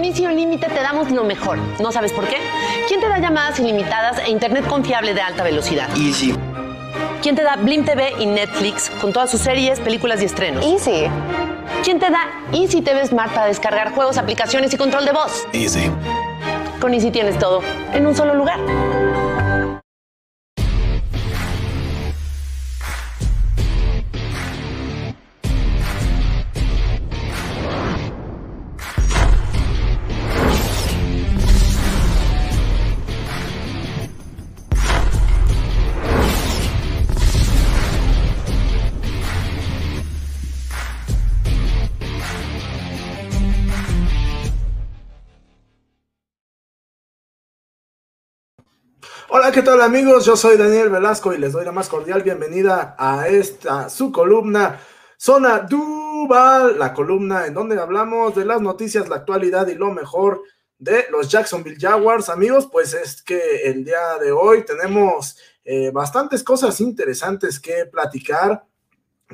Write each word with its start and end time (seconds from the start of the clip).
Con 0.00 0.06
Easy 0.06 0.26
Límite 0.26 0.66
te 0.66 0.80
damos 0.80 1.10
lo 1.10 1.24
mejor. 1.24 1.58
¿No 1.78 1.92
sabes 1.92 2.10
por 2.14 2.26
qué? 2.26 2.38
¿Quién 2.88 3.00
te 3.00 3.08
da 3.10 3.18
llamadas 3.18 3.60
ilimitadas 3.60 4.18
e 4.20 4.30
internet 4.30 4.66
confiable 4.66 5.12
de 5.12 5.20
alta 5.20 5.42
velocidad? 5.42 5.90
Easy. 5.94 6.34
¿Quién 7.20 7.36
te 7.36 7.42
da 7.42 7.56
Blim 7.56 7.84
TV 7.84 8.14
y 8.18 8.24
Netflix 8.24 8.88
con 8.88 9.12
todas 9.12 9.30
sus 9.30 9.42
series, 9.42 9.78
películas 9.78 10.22
y 10.22 10.24
estrenos? 10.24 10.64
Easy. 10.64 11.04
¿Quién 11.84 11.98
te 11.98 12.08
da 12.08 12.30
Easy 12.50 12.80
TV 12.80 13.06
Smart 13.08 13.34
para 13.34 13.48
descargar 13.48 13.92
juegos, 13.92 14.16
aplicaciones 14.16 14.72
y 14.72 14.78
control 14.78 15.04
de 15.04 15.12
voz? 15.12 15.46
Easy. 15.52 15.90
Con 16.80 16.94
Easy 16.94 17.10
tienes 17.10 17.38
todo 17.38 17.60
en 17.92 18.06
un 18.06 18.16
solo 18.16 18.32
lugar. 18.32 18.58
¿Qué 49.52 49.62
tal 49.62 49.80
amigos? 49.80 50.24
Yo 50.26 50.36
soy 50.36 50.56
Daniel 50.56 50.90
Velasco 50.90 51.34
y 51.34 51.38
les 51.38 51.52
doy 51.52 51.64
la 51.64 51.72
más 51.72 51.88
cordial 51.88 52.22
bienvenida 52.22 52.94
a 52.96 53.26
esta 53.26 53.90
su 53.90 54.12
columna 54.12 54.78
Zona 55.16 55.60
Duval, 55.60 56.78
la 56.78 56.94
columna 56.94 57.46
en 57.46 57.54
donde 57.54 57.76
hablamos 57.80 58.36
de 58.36 58.44
las 58.44 58.60
noticias, 58.60 59.08
la 59.08 59.16
actualidad 59.16 59.66
y 59.66 59.74
lo 59.74 59.90
mejor 59.90 60.42
de 60.78 61.06
los 61.10 61.28
Jacksonville 61.28 61.78
Jaguars. 61.80 62.28
Amigos, 62.28 62.68
pues 62.70 62.94
es 62.94 63.22
que 63.22 63.62
el 63.64 63.84
día 63.84 64.18
de 64.20 64.30
hoy 64.30 64.64
tenemos 64.64 65.36
eh, 65.64 65.90
bastantes 65.90 66.44
cosas 66.44 66.80
interesantes 66.80 67.58
que 67.58 67.86
platicar 67.86 68.64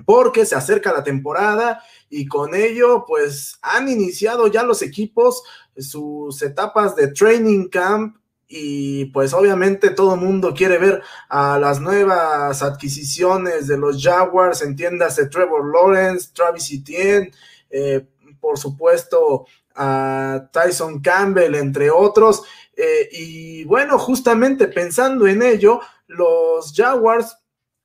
porque 0.06 0.46
se 0.46 0.54
acerca 0.54 0.94
la 0.94 1.04
temporada 1.04 1.82
y 2.08 2.26
con 2.26 2.54
ello 2.54 3.04
pues 3.06 3.58
han 3.60 3.88
iniciado 3.90 4.46
ya 4.46 4.62
los 4.62 4.80
equipos 4.80 5.42
sus 5.76 6.40
etapas 6.40 6.96
de 6.96 7.08
training 7.08 7.68
camp 7.68 8.16
y 8.48 9.06
pues 9.06 9.32
obviamente 9.32 9.90
todo 9.90 10.14
el 10.14 10.20
mundo 10.20 10.54
quiere 10.54 10.78
ver 10.78 11.02
a 11.28 11.58
las 11.58 11.80
nuevas 11.80 12.62
adquisiciones 12.62 13.66
de 13.66 13.76
los 13.76 14.02
Jaguars, 14.02 14.62
entiéndase 14.62 15.26
Trevor 15.26 15.72
Lawrence, 15.72 16.30
Travis 16.32 16.70
Etienne, 16.72 17.32
eh, 17.70 18.06
por 18.40 18.58
supuesto 18.58 19.46
a 19.74 20.48
Tyson 20.52 21.00
Campbell, 21.00 21.54
entre 21.56 21.90
otros. 21.90 22.44
Eh, 22.76 23.08
y 23.12 23.64
bueno, 23.64 23.98
justamente 23.98 24.68
pensando 24.68 25.26
en 25.26 25.42
ello, 25.42 25.80
los 26.06 26.72
Jaguars 26.74 27.36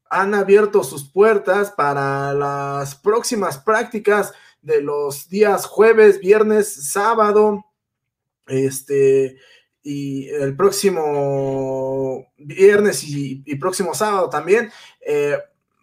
han 0.10 0.36
abierto 0.36 0.84
sus 0.84 1.10
puertas 1.10 1.72
para 1.72 2.34
las 2.34 2.96
próximas 2.96 3.58
prácticas 3.58 4.34
de 4.62 4.82
los 4.82 5.28
días 5.30 5.66
jueves, 5.66 6.20
viernes, 6.20 6.92
sábado, 6.92 7.66
este, 8.48 9.38
y 9.84 10.30
el 10.30 10.56
próximo 10.56 12.28
viernes 12.38 13.04
y, 13.04 13.56
próximo 13.56 13.94
sábado 13.94 14.30
también, 14.30 14.72
eh, 15.06 15.38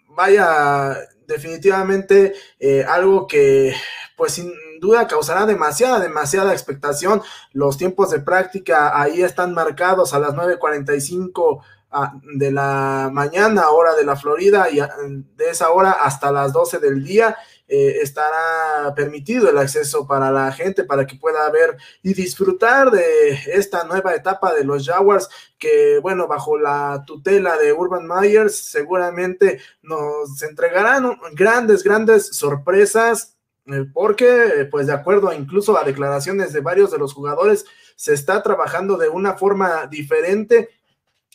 vaya 0.09 0.97
definitivamente 1.27 2.35
eh, 2.59 2.85
algo 2.85 3.27
que 3.27 3.75
pues 4.17 4.33
sin 4.33 4.53
duda 4.81 5.06
causará 5.06 5.47
demasiada, 5.47 6.00
demasiada 6.00 6.53
expectación. 6.53 7.22
Los 7.53 7.77
tiempos 7.77 8.11
de 8.11 8.21
práctica 8.21 9.00
ahí 9.00 9.22
están 9.22 9.55
marcados 9.55 10.15
a 10.15 10.19
las 10.19 10.34
9.45 10.34 11.62
ah, 11.91 12.15
de 12.34 12.51
la 12.51 13.11
mañana, 13.12 13.71
hora 13.71 13.95
de 13.95 14.05
la 14.05 14.17
Florida, 14.17 14.71
y 14.71 14.81
ah, 14.81 14.91
de 15.37 15.51
esa 15.51 15.71
hora 15.71 15.93
hasta 15.93 16.33
las 16.33 16.53
12 16.53 16.78
del 16.78 17.05
día. 17.05 17.37
Eh, 17.71 17.99
estará 18.01 18.95
permitido 18.95 19.51
el 19.51 19.59
acceso 19.59 20.06
para 20.06 20.31
la 20.31 20.51
gente 20.53 20.84
para 20.84 21.06
que 21.06 21.17
pueda 21.17 21.51
ver 21.51 21.77
y 22.03 22.15
disfrutar 22.15 22.91
de 22.91 23.39
esta 23.53 23.84
nueva 23.84 24.15
etapa 24.15 24.55
de 24.55 24.65
los 24.65 24.87
Jaguars 24.87 25.29
que 25.59 25.99
bueno 26.01 26.27
bajo 26.27 26.57
la 26.57 27.05
tutela 27.07 27.59
de 27.59 27.75
Urban 27.75 28.09
Myers 28.09 28.57
seguramente 28.57 29.61
nos 29.83 30.41
entregarán 30.41 31.19
grandes 31.34 31.84
grandes 31.84 32.28
sorpresas 32.28 33.37
eh, 33.67 33.84
porque 33.93 34.67
pues 34.71 34.87
de 34.87 34.95
acuerdo 34.95 35.31
incluso 35.34 35.78
a 35.78 35.84
declaraciones 35.84 36.55
de 36.55 36.61
varios 36.61 36.91
de 36.91 36.97
los 36.97 37.12
jugadores 37.12 37.67
se 37.97 38.15
está 38.15 38.43
trabajando 38.43 38.97
de 38.97 39.11
una 39.11 39.34
forma 39.34 39.87
diferente 39.89 40.71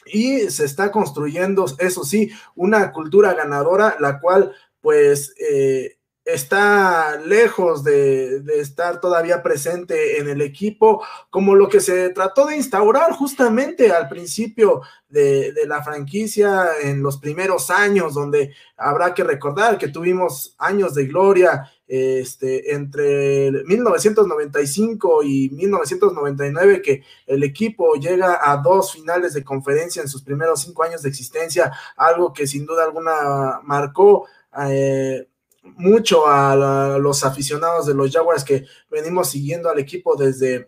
y 0.06 0.50
se 0.50 0.66
está 0.66 0.92
construyendo, 0.92 1.66
eso 1.80 2.04
sí, 2.04 2.32
una 2.56 2.92
cultura 2.92 3.34
ganadora, 3.34 3.96
la 4.00 4.20
cual 4.20 4.54
pues 4.82 5.34
eh, 5.40 5.98
está 6.26 7.18
lejos 7.18 7.84
de, 7.84 8.44
estar 8.60 9.02
todavía 9.02 9.44
presente 9.44 10.20
en 10.20 10.30
el 10.30 10.42
equipo, 10.42 11.04
como 11.30 11.56
lo 11.56 11.68
que 11.68 11.82
se 11.82 12.10
trató 12.10 12.46
de 12.46 12.56
instaurar 12.56 13.12
justamente 13.12 13.92
al 13.92 14.08
principio 14.08 14.82
de, 15.10 15.54
la 15.68 15.84
franquicia 15.84 16.68
en 16.82 17.04
los 17.04 17.18
primeros 17.18 17.70
años, 17.70 18.14
donde 18.14 18.54
habrá 18.78 19.14
que 19.14 19.24
recordar 19.24 19.78
que 19.78 19.90
tuvimos 19.90 20.56
años 20.58 20.94
de 20.94 21.06
gloria 21.06 21.72
este, 21.88 22.74
entre 22.74 23.52
1995 23.66 25.24
y 25.24 25.50
1999, 25.50 26.82
que 26.82 27.04
el 27.28 27.44
equipo 27.44 27.96
llega 27.96 28.40
a 28.42 28.58
dos 28.58 28.94
finales 28.94 29.34
de 29.34 29.44
conferencia 29.44 30.02
en 30.02 30.08
sus 30.08 30.24
primeros 30.24 30.62
cinco 30.62 30.84
años 30.84 31.02
de 31.02 31.10
existencia, 31.10 31.72
algo 31.98 32.32
que 32.32 32.48
sin 32.48 32.66
duda 32.66 32.86
alguna 32.86 33.60
marcó. 33.64 34.26
Eh, 34.70 35.28
mucho 35.64 36.28
a, 36.28 36.98
los 37.00 37.24
aficionados 37.24 37.88
de 37.88 37.94
los 37.94 38.12
Jaguars 38.12 38.44
que 38.44 38.66
venimos 38.90 39.30
siguiendo 39.30 39.70
al 39.70 39.80
equipo 39.80 40.16
desde, 40.16 40.68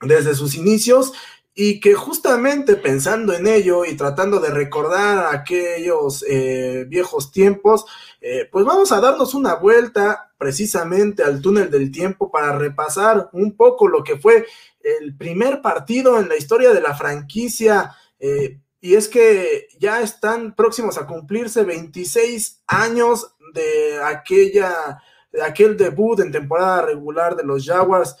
desde 0.00 0.34
sus 0.34 0.54
inicios 0.54 1.12
y 1.60 1.80
que 1.80 1.94
justamente 1.94 2.76
pensando 2.76 3.34
en 3.34 3.48
ello 3.48 3.84
y 3.84 3.96
tratando 3.96 4.38
de 4.38 4.50
recordar 4.50 5.34
aquellos 5.34 6.24
eh, 6.28 6.84
viejos 6.86 7.32
tiempos, 7.32 7.84
eh, 8.20 8.48
pues 8.50 8.64
vamos 8.64 8.92
a 8.92 9.00
darnos 9.00 9.34
una 9.34 9.54
vuelta 9.54 10.32
precisamente 10.38 11.24
al 11.24 11.40
túnel 11.40 11.68
del 11.68 11.90
tiempo 11.90 12.30
para 12.30 12.56
repasar 12.56 13.28
un 13.32 13.56
poco 13.56 13.88
lo 13.88 14.04
que 14.04 14.18
fue 14.18 14.46
el 14.80 15.16
primer 15.16 15.60
partido 15.60 16.20
en 16.20 16.28
la 16.28 16.36
historia 16.36 16.72
de 16.72 16.80
la 16.80 16.94
franquicia. 16.94 17.92
Eh, 18.20 18.60
y 18.80 18.94
es 18.94 19.08
que 19.08 19.68
ya 19.78 20.00
están 20.00 20.54
próximos 20.54 20.98
a 20.98 21.06
cumplirse 21.06 21.64
26 21.64 22.62
años 22.66 23.34
de 23.54 24.00
aquella, 24.02 25.02
de 25.32 25.42
aquel 25.42 25.76
debut 25.76 26.20
en 26.20 26.30
temporada 26.30 26.82
regular 26.82 27.34
de 27.36 27.44
los 27.44 27.66
Jaguars. 27.66 28.16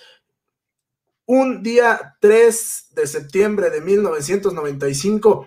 Un 1.26 1.62
día 1.62 2.16
3 2.20 2.86
de 2.94 3.06
septiembre 3.06 3.70
de 3.70 3.80
1995, 3.80 5.46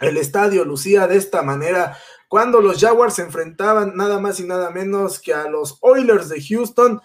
el 0.00 0.16
estadio 0.18 0.64
lucía 0.64 1.06
de 1.06 1.16
esta 1.16 1.42
manera 1.42 1.96
cuando 2.34 2.60
los 2.60 2.80
Jaguars 2.80 3.14
se 3.14 3.22
enfrentaban 3.22 3.96
nada 3.96 4.18
más 4.18 4.40
y 4.40 4.44
nada 4.44 4.70
menos 4.70 5.20
que 5.20 5.32
a 5.32 5.48
los 5.48 5.78
Oilers 5.82 6.28
de 6.28 6.42
Houston, 6.42 7.00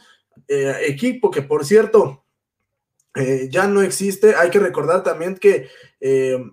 eh, 0.48 0.76
equipo 0.88 1.30
que 1.30 1.44
por 1.44 1.66
cierto 1.66 2.24
eh, 3.16 3.48
ya 3.52 3.68
no 3.68 3.84
existe. 3.84 4.34
Hay 4.36 4.50
que 4.50 4.58
recordar 4.58 5.04
también 5.04 5.36
que 5.36 5.68
eh, 6.00 6.44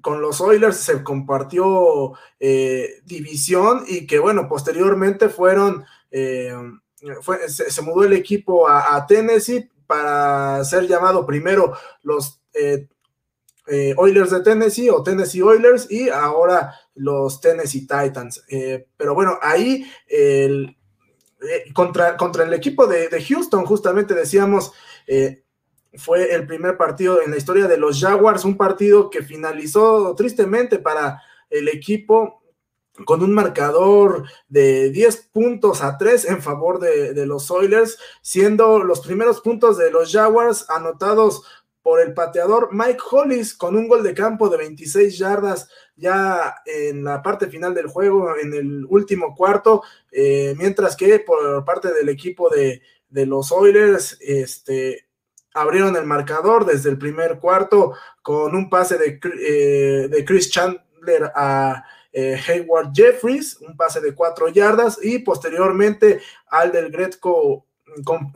con 0.00 0.20
los 0.20 0.40
Oilers 0.40 0.76
se 0.76 1.02
compartió 1.02 2.12
eh, 2.40 3.00
división 3.04 3.84
y 3.86 4.06
que 4.06 4.18
bueno, 4.18 4.48
posteriormente 4.48 5.28
fueron, 5.28 5.84
eh, 6.10 6.52
se, 7.48 7.82
mudó 7.82 8.04
el 8.04 8.12
equipo 8.12 8.68
a, 8.68 9.06
Tennessee 9.06 9.70
para 9.86 10.64
ser 10.64 10.86
llamado 10.86 11.26
primero 11.26 11.74
los 12.02 12.40
eh, 12.54 12.86
Oilers 13.96 14.30
de 14.30 14.40
Tennessee 14.40 14.90
o 14.90 15.02
Tennessee 15.02 15.42
Oilers 15.42 15.90
y 15.90 16.08
ahora 16.08 16.74
los 16.94 17.40
Tennessee 17.40 17.86
Titans. 17.86 18.44
pero 18.96 19.14
bueno, 19.14 19.38
ahí 19.42 19.86
contra, 21.74 22.16
contra 22.16 22.44
el 22.44 22.54
equipo 22.54 22.86
de, 22.86 23.08
de 23.08 23.24
Houston 23.24 23.64
justamente 23.64 24.14
decíamos 24.14 24.72
fue 25.98 26.34
el 26.34 26.46
primer 26.46 26.76
partido 26.76 27.20
en 27.20 27.30
la 27.30 27.36
historia 27.36 27.66
de 27.66 27.76
los 27.76 28.00
Jaguars, 28.00 28.44
un 28.44 28.56
partido 28.56 29.10
que 29.10 29.22
finalizó 29.22 30.14
tristemente 30.14 30.78
para 30.78 31.20
el 31.50 31.68
equipo 31.68 32.42
con 33.04 33.22
un 33.22 33.32
marcador 33.32 34.24
de 34.48 34.90
10 34.90 35.28
puntos 35.32 35.82
a 35.82 35.98
3 35.98 36.26
en 36.26 36.42
favor 36.42 36.80
de, 36.80 37.26
los 37.26 37.50
Oilers, 37.50 37.98
siendo 38.22 38.82
los 38.82 39.00
primeros 39.00 39.40
puntos 39.40 39.78
de 39.78 39.90
los 39.90 40.12
Jaguars 40.12 40.66
anotados 40.68 41.42
por 41.82 42.00
el 42.00 42.12
pateador 42.12 42.70
Mike 42.72 43.00
Hollis 43.10 43.54
con 43.54 43.76
un 43.76 43.88
gol 43.88 44.02
de 44.02 44.14
campo 44.14 44.48
de 44.48 44.58
26 44.58 45.16
yardas 45.16 45.68
ya 45.96 46.56
en 46.66 47.04
la 47.04 47.22
parte 47.22 47.46
final 47.46 47.74
del 47.74 47.86
juego, 47.86 48.36
en 48.36 48.52
el 48.52 48.84
último 48.88 49.34
cuarto, 49.34 49.82
eh, 50.10 50.54
mientras 50.58 50.96
que 50.96 51.20
por 51.20 51.64
parte 51.64 51.92
del 51.92 52.08
equipo 52.08 52.50
de, 52.50 52.82
de 53.08 53.26
los 53.26 53.52
Oilers, 53.52 54.18
este, 54.20 55.07
abrieron 55.60 55.96
el 55.96 56.04
marcador 56.04 56.64
desde 56.64 56.90
el 56.90 56.98
primer 56.98 57.38
cuarto 57.38 57.94
con 58.22 58.54
un 58.54 58.68
pase 58.68 58.98
de, 58.98 59.20
eh, 59.40 60.08
de 60.08 60.24
Chris 60.24 60.50
Chandler 60.50 61.30
a 61.34 61.84
eh, 62.12 62.40
Hayward 62.48 62.90
Jeffries, 62.94 63.58
un 63.60 63.76
pase 63.76 64.00
de 64.00 64.14
cuatro 64.14 64.48
yardas 64.48 64.98
y 65.02 65.18
posteriormente 65.20 66.20
al 66.48 66.72
del 66.72 66.90
Gretco 66.90 67.66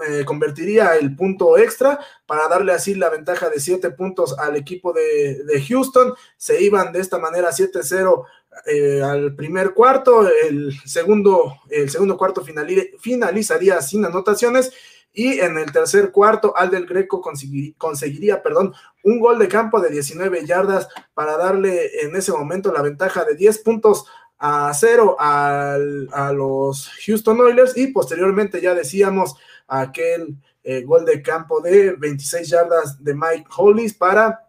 eh, 0.09 0.25
convertiría 0.25 0.97
el 0.97 1.15
punto 1.15 1.57
extra 1.57 1.99
para 2.27 2.49
darle 2.49 2.73
así 2.73 2.95
la 2.95 3.11
ventaja 3.11 3.49
de 3.49 3.61
siete 3.61 3.91
puntos 3.91 4.39
al 4.39 4.57
equipo 4.57 4.93
de, 4.93 5.65
Houston. 5.69 6.15
Se 6.37 6.63
iban 6.63 6.93
de 6.93 7.01
esta 7.01 7.19
manera 7.19 7.51
7-0 7.51 8.25
eh, 8.67 9.03
al 9.03 9.35
primer 9.35 9.73
cuarto, 9.73 10.29
el 10.29 10.73
segundo, 10.85 11.61
el 11.71 11.89
segundo 11.91 12.17
cuarto 12.17 12.45
finalizaría 13.01 13.81
sin 13.81 14.05
anotaciones 14.05 14.73
y 15.12 15.41
en 15.41 15.59
el 15.59 15.70
tercer 15.73 16.11
cuarto 16.11 16.56
Al 16.56 16.70
del 16.70 16.87
Greco 16.87 17.20
conseguiría, 17.20 18.43
perdón, 18.43 18.75
un 19.05 19.20
gol 19.20 19.38
de 19.38 19.49
campo 19.49 19.81
de 19.81 19.91
19 19.91 20.47
yardas 20.47 20.88
para 21.14 21.37
darle 21.37 22.00
en 22.03 22.17
ese 22.17 22.32
momento 22.32 22.73
la 22.73 22.82
ventaja 22.82 23.25
de 23.25 23.35
10 23.35 23.59
puntos 23.59 24.06
a 24.38 24.73
cero 24.75 25.17
a 25.20 25.79
los 26.35 26.91
Houston 27.06 27.41
Oilers. 27.41 27.76
Y 27.76 27.88
posteriormente 27.88 28.61
ya 28.61 28.75
decíamos 28.75 29.37
aquel 29.69 30.37
eh, 30.64 30.82
gol 30.82 31.05
de 31.05 31.23
campo 31.23 31.61
de 31.61 31.93
26 31.93 32.49
yardas 32.49 33.03
de 33.03 33.15
Mike 33.15 33.47
Hollis 33.56 33.94
para 33.94 34.49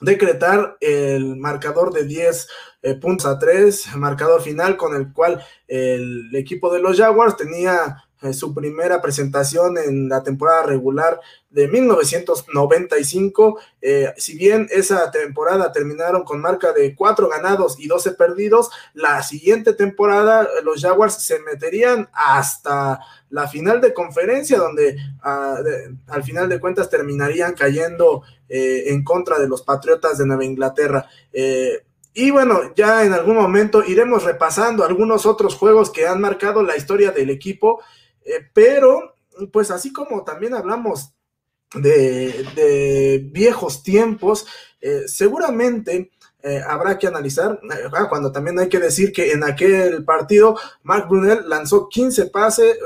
decretar 0.00 0.78
el 0.80 1.36
marcador 1.36 1.92
de 1.92 2.04
10 2.04 2.48
eh, 2.82 2.94
puntos 2.94 3.26
a 3.26 3.38
3, 3.38 3.96
marcador 3.96 4.40
final 4.40 4.78
con 4.78 4.94
el 4.96 5.12
cual 5.12 5.44
el 5.68 6.34
equipo 6.34 6.72
de 6.72 6.80
los 6.80 6.96
Jaguars 6.96 7.36
tenía 7.36 8.02
su 8.32 8.52
primera 8.54 9.00
presentación 9.00 9.78
en 9.78 10.08
la 10.08 10.22
temporada 10.22 10.64
regular 10.64 11.20
de 11.50 11.68
1995. 11.68 13.58
Eh, 13.82 14.12
si 14.16 14.36
bien 14.36 14.68
esa 14.70 15.10
temporada 15.10 15.72
terminaron 15.72 16.22
con 16.22 16.40
marca 16.40 16.72
de 16.72 16.94
4 16.94 17.28
ganados 17.28 17.78
y 17.78 17.88
12 17.88 18.12
perdidos, 18.12 18.70
la 18.94 19.22
siguiente 19.22 19.72
temporada 19.72 20.44
eh, 20.44 20.62
los 20.62 20.80
Jaguars 20.80 21.14
se 21.14 21.40
meterían 21.40 22.08
hasta 22.12 23.00
la 23.30 23.48
final 23.48 23.80
de 23.80 23.92
conferencia, 23.92 24.58
donde 24.58 24.96
ah, 25.22 25.56
al 26.08 26.22
final 26.22 26.48
de 26.48 26.60
cuentas 26.60 26.90
terminarían 26.90 27.54
cayendo 27.54 28.22
eh, 28.48 28.84
en 28.86 29.04
contra 29.04 29.38
de 29.38 29.48
los 29.48 29.62
Patriotas 29.62 30.18
de 30.18 30.26
Nueva 30.26 30.44
Inglaterra. 30.44 31.08
y 32.12 32.30
bueno, 32.32 32.74
ya 32.74 33.04
en 33.04 33.12
algún 33.12 33.36
momento 33.36 33.84
iremos 33.86 34.24
repasando 34.24 34.84
algunos 34.84 35.26
otros 35.26 35.54
juegos 35.54 35.90
que 35.90 36.08
han 36.08 36.20
marcado 36.20 36.62
la 36.62 36.76
historia 36.76 37.12
del 37.12 37.30
equipo 37.30 37.80
eh, 38.24 38.48
pero, 38.52 39.14
pues 39.52 39.70
así 39.70 39.92
como 39.92 40.24
también 40.24 40.54
hablamos 40.54 41.12
de, 41.74 43.28
viejos 43.32 43.82
tiempos, 43.82 44.46
eh, 44.80 45.02
seguramente 45.06 46.10
eh, 46.42 46.62
habrá 46.66 46.98
que 46.98 47.06
analizar, 47.06 47.60
ah, 47.92 48.08
cuando 48.08 48.32
también 48.32 48.58
hay 48.58 48.68
que 48.68 48.78
decir 48.78 49.12
que 49.12 49.32
en 49.32 49.44
aquel 49.44 50.04
partido 50.04 50.56
Mark 50.82 51.06
Brunel 51.08 51.48
lanzó 51.48 51.88
15 51.88 52.26
pases, 52.26 52.78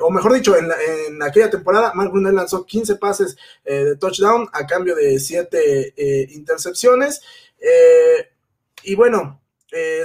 o 0.00 0.10
mejor 0.10 0.32
dicho, 0.32 0.54
en, 0.56 1.20
aquella 1.22 1.50
temporada 1.50 1.92
Mark 1.94 2.12
Brunel 2.12 2.36
lanzó 2.36 2.64
15 2.64 2.96
pases 2.96 3.36
de 3.64 3.96
touchdown 3.96 4.48
a 4.52 4.66
cambio 4.66 4.94
de 4.94 5.18
7 5.18 5.94
intercepciones. 6.30 7.20
y 8.84 8.94
bueno, 8.94 9.42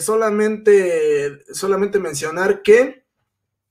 solamente, 0.02 1.44
solamente 1.54 2.00
mencionar 2.00 2.64
que 2.64 3.05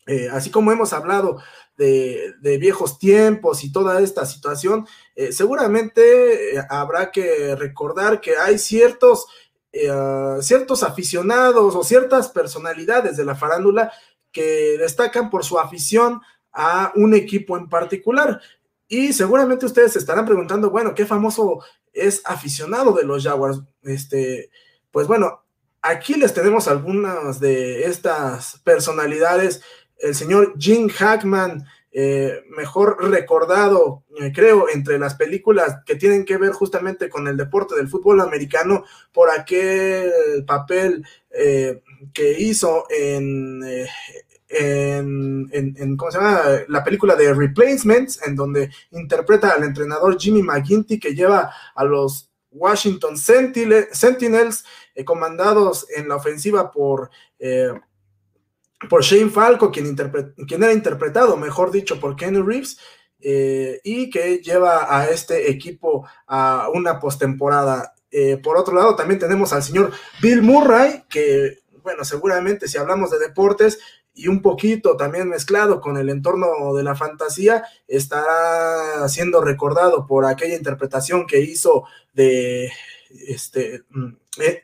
eh, 0.06 0.28
así 0.30 0.50
como 0.50 0.70
hemos 0.70 0.92
hablado 0.92 1.38
de, 1.76 2.34
viejos 2.60 2.98
tiempos 2.98 3.64
y 3.64 3.72
toda 3.72 4.00
esta 4.00 4.26
situación, 4.26 4.86
eh, 5.16 5.32
seguramente 5.32 6.56
eh, 6.56 6.62
habrá 6.68 7.10
que 7.10 7.56
recordar 7.56 8.20
que 8.20 8.36
hay 8.36 8.58
ciertos, 8.58 9.26
ciertos 10.40 10.84
aficionados 10.84 11.74
o 11.74 11.82
ciertas 11.82 12.28
personalidades 12.28 13.16
de 13.16 13.24
la 13.24 13.34
farándula 13.34 13.92
que 14.30 14.76
destacan 14.78 15.30
por 15.30 15.44
su 15.44 15.58
afición 15.58 16.20
a 16.52 16.92
un 16.94 17.12
equipo 17.12 17.56
en 17.56 17.68
particular. 17.68 18.40
Y 18.86 19.12
seguramente 19.12 19.66
ustedes 19.66 19.94
se 19.94 19.98
estarán 19.98 20.26
preguntando, 20.26 20.70
bueno, 20.70 20.94
¿qué 20.94 21.06
famoso 21.06 21.64
es 21.92 22.22
aficionado 22.24 22.92
de 22.92 23.02
los 23.02 23.24
Jaguars? 23.24 23.62
Este, 23.82 24.50
pues 24.92 25.08
bueno, 25.08 25.44
aquí 25.82 26.14
les 26.14 26.32
tenemos 26.32 26.68
algunas 26.68 27.40
de 27.40 27.84
estas 27.84 28.60
personalidades 28.64 29.62
el 29.98 30.14
señor 30.14 30.54
Jim 30.58 30.88
Hackman, 30.88 31.64
eh, 31.96 32.42
mejor 32.56 33.08
recordado, 33.08 34.02
eh, 34.20 34.32
creo, 34.34 34.68
entre 34.68 34.98
las 34.98 35.14
películas 35.14 35.76
que 35.86 35.94
tienen 35.94 36.24
que 36.24 36.36
ver 36.38 36.50
justamente 36.50 37.08
con 37.08 37.28
el 37.28 37.36
deporte 37.36 37.76
del 37.76 37.86
fútbol 37.86 38.20
americano, 38.20 38.82
por 39.12 39.30
aquel 39.30 40.44
papel 40.44 41.06
eh, 41.30 41.82
que 42.12 42.32
hizo 42.40 42.86
en, 42.90 43.62
en, 44.48 45.96
¿cómo 45.96 46.10
se 46.10 46.18
llama? 46.18 46.42
La 46.66 46.82
película 46.82 47.14
de 47.14 47.32
Replacements, 47.32 48.20
en 48.26 48.34
donde 48.34 48.70
interpreta 48.90 49.52
al 49.52 49.62
entrenador 49.62 50.18
Jimmy 50.18 50.42
McGinty, 50.42 50.98
que 50.98 51.14
lleva 51.14 51.52
a 51.76 51.84
los 51.84 52.28
Washington 52.50 53.16
Sentinels, 53.16 54.64
comandados 55.04 55.86
en 55.94 56.08
la 56.08 56.16
ofensiva 56.16 56.72
por 56.72 57.08
por 58.88 59.02
Shane 59.02 59.30
Falco, 59.30 59.70
quien, 59.70 59.96
era 60.48 60.72
interpretado, 60.72 61.36
mejor 61.36 61.70
dicho, 61.70 61.98
por 62.00 62.16
Kenny 62.16 62.40
Reeves, 62.40 62.78
eh, 63.20 63.80
y 63.84 64.10
que 64.10 64.38
lleva 64.38 64.94
a 64.94 65.08
este 65.08 65.50
equipo 65.50 66.06
a 66.26 66.68
una 66.74 67.00
postemporada. 67.00 67.94
Eh, 68.10 68.36
por 68.36 68.56
otro 68.56 68.74
lado, 68.74 68.94
también 68.94 69.18
tenemos 69.18 69.52
al 69.52 69.62
señor 69.62 69.92
Bill 70.20 70.42
Murray, 70.42 71.04
que, 71.08 71.58
bueno, 71.82 72.04
seguramente 72.04 72.68
si 72.68 72.78
hablamos 72.78 73.10
de 73.10 73.18
deportes 73.18 73.78
y 74.12 74.28
un 74.28 74.42
poquito 74.42 74.96
también 74.96 75.28
mezclado 75.28 75.80
con 75.80 75.96
el 75.96 76.08
entorno 76.08 76.74
de 76.74 76.84
la 76.84 76.94
fantasía, 76.94 77.64
estará 77.88 79.08
siendo 79.08 79.40
recordado 79.40 80.06
por 80.06 80.24
aquella 80.24 80.56
interpretación 80.56 81.26
que 81.26 81.40
hizo 81.40 81.84
de, 82.12 82.70
este, 83.26 83.82
mm, 83.90 84.12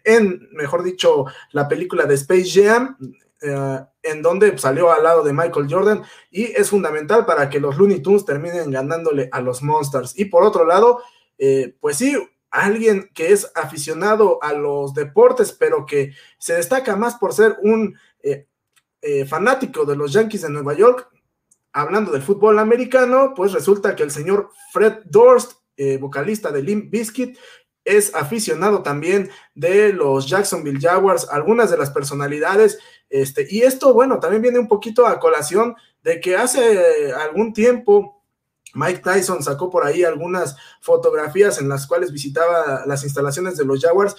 en, 0.04 0.48
mejor 0.52 0.82
dicho, 0.82 1.26
la 1.52 1.68
película 1.68 2.04
de 2.04 2.14
Space 2.14 2.50
Jam, 2.50 2.96
eh, 3.42 3.80
en 4.02 4.20
donde 4.20 4.56
salió 4.58 4.92
al 4.92 5.02
lado 5.02 5.22
de 5.22 5.32
Michael 5.32 5.66
Jordan 5.68 6.02
y 6.30 6.44
es 6.44 6.68
fundamental 6.70 7.24
para 7.24 7.48
que 7.48 7.60
los 7.60 7.78
Looney 7.78 8.00
Tunes 8.00 8.24
terminen 8.24 8.70
ganándole 8.70 9.30
a 9.32 9.40
los 9.40 9.62
Monsters. 9.62 10.18
Y 10.18 10.26
por 10.26 10.42
otro 10.42 10.64
lado, 10.66 11.00
eh, 11.38 11.74
pues 11.80 11.96
sí, 11.96 12.16
alguien 12.50 13.10
que 13.14 13.32
es 13.32 13.50
aficionado 13.54 14.42
a 14.42 14.52
los 14.52 14.92
deportes, 14.92 15.52
pero 15.52 15.86
que 15.86 16.12
se 16.38 16.54
destaca 16.54 16.96
más 16.96 17.16
por 17.16 17.32
ser 17.32 17.56
un 17.62 17.96
eh, 18.22 18.46
fanático 19.26 19.86
de 19.86 19.96
los 19.96 20.12
Yankees 20.12 20.42
de 20.42 20.50
Nueva 20.50 20.74
York, 20.74 21.08
hablando 21.72 22.12
del 22.12 22.22
fútbol 22.22 22.58
americano, 22.58 23.32
pues 23.34 23.52
resulta 23.52 23.96
que 23.96 24.02
el 24.02 24.10
señor 24.10 24.50
Fred 24.72 24.98
Durst, 25.04 25.52
vocalista 25.98 26.52
de 26.52 26.62
Limp 26.62 26.90
Bizkit, 26.90 27.38
es 27.84 28.14
aficionado 28.14 28.82
también 28.82 29.30
de 29.54 29.92
los 29.92 30.28
Jacksonville 30.28 30.80
Jaguars, 30.80 31.28
algunas 31.30 31.70
de 31.70 31.78
las 31.78 31.90
personalidades, 31.90 32.78
este, 33.08 33.46
y 33.50 33.62
esto, 33.62 33.92
bueno, 33.92 34.20
también 34.20 34.42
viene 34.42 34.58
un 34.58 34.68
poquito 34.68 35.06
a 35.06 35.18
colación 35.18 35.74
de 36.02 36.20
que 36.20 36.36
hace 36.36 37.12
algún 37.12 37.52
tiempo 37.52 38.22
Mike 38.74 39.00
Tyson 39.00 39.42
sacó 39.42 39.68
por 39.68 39.84
ahí 39.84 40.04
algunas 40.04 40.56
fotografías 40.80 41.60
en 41.60 41.68
las 41.68 41.86
cuales 41.86 42.12
visitaba 42.12 42.84
las 42.86 43.02
instalaciones 43.02 43.56
de 43.56 43.64
los 43.64 43.80
Jaguars 43.80 44.16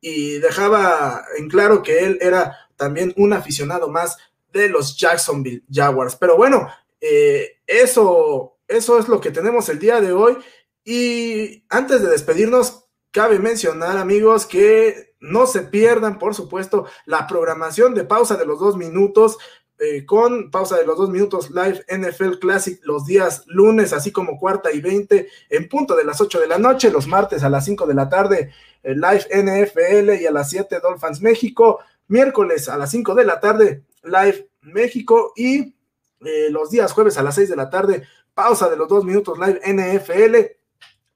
y 0.00 0.38
dejaba 0.38 1.24
en 1.38 1.48
claro 1.48 1.82
que 1.82 2.04
él 2.04 2.18
era 2.20 2.68
también 2.76 3.14
un 3.16 3.32
aficionado 3.32 3.88
más 3.88 4.18
de 4.52 4.68
los 4.68 4.96
Jacksonville 4.98 5.64
Jaguars. 5.72 6.16
Pero 6.16 6.36
bueno, 6.36 6.68
eh, 7.00 7.60
eso, 7.66 8.58
eso 8.68 8.98
es 8.98 9.08
lo 9.08 9.20
que 9.20 9.30
tenemos 9.30 9.68
el 9.70 9.78
día 9.78 10.00
de 10.00 10.12
hoy. 10.12 10.36
Y 10.84 11.64
antes 11.70 12.02
de 12.02 12.10
despedirnos, 12.10 12.83
Cabe 13.14 13.38
mencionar, 13.38 13.96
amigos, 13.96 14.44
que 14.44 15.14
no 15.20 15.46
se 15.46 15.60
pierdan, 15.60 16.18
por 16.18 16.34
supuesto, 16.34 16.86
la 17.06 17.28
programación 17.28 17.94
de 17.94 18.02
pausa 18.02 18.34
de 18.34 18.44
los 18.44 18.58
dos 18.58 18.76
minutos. 18.76 19.38
Eh, 19.78 20.04
con 20.04 20.50
pausa 20.50 20.76
de 20.76 20.84
los 20.84 20.98
dos 20.98 21.10
minutos 21.10 21.50
live 21.50 21.84
NFL 21.88 22.38
Classic 22.40 22.80
los 22.84 23.06
días 23.06 23.44
lunes, 23.46 23.92
así 23.92 24.10
como 24.10 24.38
cuarta 24.40 24.72
y 24.72 24.80
veinte, 24.80 25.28
en 25.48 25.68
punto 25.68 25.94
de 25.94 26.02
las 26.02 26.20
ocho 26.20 26.40
de 26.40 26.48
la 26.48 26.58
noche, 26.58 26.90
los 26.90 27.06
martes 27.06 27.44
a 27.44 27.48
las 27.48 27.64
cinco 27.64 27.86
de 27.86 27.94
la 27.94 28.08
tarde, 28.08 28.52
eh, 28.82 28.94
live 28.96 29.26
NFL 29.30 30.20
y 30.20 30.26
a 30.26 30.32
las 30.32 30.50
siete 30.50 30.80
Dolphins 30.80 31.20
México, 31.20 31.78
miércoles 32.08 32.68
a 32.68 32.76
las 32.76 32.90
cinco 32.90 33.14
de 33.14 33.24
la 33.24 33.38
tarde, 33.38 33.84
live 34.02 34.48
México 34.62 35.32
y 35.36 35.76
eh, 36.24 36.50
los 36.50 36.70
días 36.70 36.92
jueves 36.92 37.16
a 37.16 37.22
las 37.22 37.36
seis 37.36 37.48
de 37.48 37.56
la 37.56 37.70
tarde, 37.70 38.08
pausa 38.32 38.68
de 38.68 38.76
los 38.76 38.88
dos 38.88 39.04
minutos 39.04 39.38
live 39.38 39.60
NFL 39.64 40.63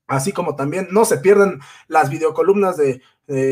así 0.09 0.33
como 0.33 0.57
también 0.57 0.88
no 0.91 1.05
se 1.05 1.19
pierdan 1.19 1.61
las 1.87 2.11
videocolumnas 2.11 2.77
de, 2.77 3.00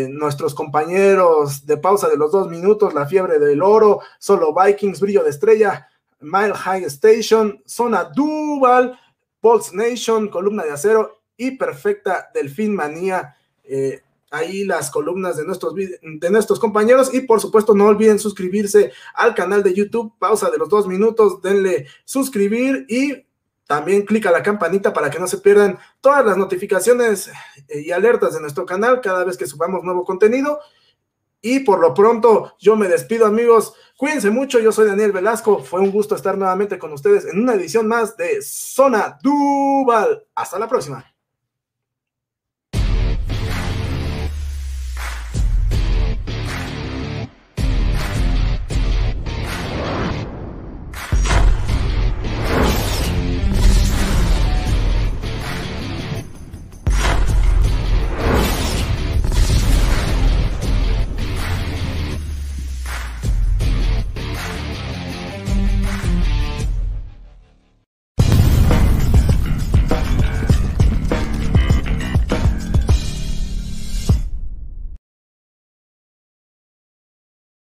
nuestros 0.09 0.55
compañeros 0.55 1.67
de 1.67 1.77
pausa 1.77 2.09
de 2.09 2.17
los 2.17 2.33
dos 2.33 2.49
minutos, 2.49 2.95
La 2.95 3.05
Fiebre 3.05 3.39
del 3.39 3.61
Oro, 3.61 4.01
Solo 4.19 4.55
Vikings, 4.55 5.01
Brillo 5.01 5.23
de 5.23 5.29
Estrella, 5.29 5.87
Mile 6.19 6.55
High 6.55 6.85
Station, 6.85 7.63
Zona 7.67 8.05
Duval, 8.05 8.99
Pulse 9.39 9.77
Nation, 9.77 10.29
Columna 10.29 10.65
de 10.65 10.73
Acero 10.73 11.21
y 11.37 11.59
Perfecta 11.59 12.31
Delfín 12.33 12.75
Manía. 12.75 13.37
Eh, 13.65 14.01
ahí 14.31 14.65
las 14.65 14.91
columnas 14.91 15.37
de 15.37 15.45
nuestros, 15.45 15.75
de 15.75 16.31
nuestros 16.31 16.59
compañeros 16.59 17.13
y 17.13 17.21
por 17.21 17.43
supuesto 17.43 17.75
no 17.75 17.85
olviden 17.85 18.19
suscribirse 18.19 18.93
al 19.15 19.35
canal 19.35 19.63
de 19.63 19.75
YouTube, 19.75 20.15
pausa 20.19 20.49
de 20.49 20.57
los 20.57 20.71
dos 20.71 20.87
minutos, 20.87 21.43
denle 21.43 21.87
suscribir 22.07 22.87
y 22.89 23.26
también 23.67 24.07
clica 24.07 24.31
la 24.31 24.43
campanita 24.43 24.93
para 24.93 25.11
que 25.11 25.19
no 25.19 25.27
se 25.27 25.39
pierdan 25.39 25.79
todas 26.01 26.25
las 26.25 26.37
notificaciones 26.37 27.31
eh, 27.69 27.81
y 27.81 27.91
alertas 27.91 28.35
de 28.35 28.41
nuestro 28.41 28.65
canal 28.65 29.01
cada 29.01 29.25
vez 29.25 29.37
que 29.37 29.47
subamos 29.47 29.83
nuevo 29.83 30.05
contenido. 30.05 30.61
Y 31.41 31.61
por 31.61 31.81
lo 31.81 31.95
pronto, 31.95 32.55
yo 32.59 32.77
me 32.77 32.89
despido, 32.89 33.27
amigos. 33.27 33.75
Cuídense 33.97 34.31
mucho. 34.31 34.59
Yo 34.59 34.73
soy 34.73 34.89
Daniel 34.89 35.13
Velasco. 35.13 35.63
Fue 35.63 35.81
un 35.81 35.91
gusto 35.91 36.15
estar 36.15 36.37
nuevamente 36.37 36.79
con 36.79 36.93
ustedes 36.93 37.25
en 37.27 37.41
una 37.41 37.55
edición 37.55 37.87
más 37.87 38.17
de 38.17 38.43
Zona 38.43 39.19
Duval. 39.23 40.27
Hasta 40.35 40.59
la 40.59 40.69
próxima. 40.69 41.16